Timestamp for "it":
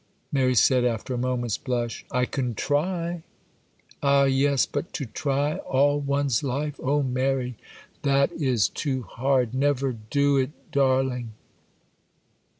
10.37-10.71